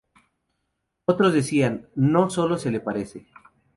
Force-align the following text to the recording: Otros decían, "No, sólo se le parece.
Otros 1.05 1.31
decían, 1.31 1.87
"No, 1.93 2.31
sólo 2.31 2.57
se 2.57 2.71
le 2.71 2.79
parece. 2.79 3.27